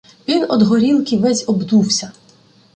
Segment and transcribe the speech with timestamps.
[0.27, 2.11] Він од горілки весь обдувся